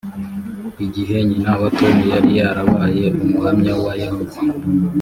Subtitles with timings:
[0.85, 4.39] igihe nyina wa tom yari yarabaye umuhamya wa yehova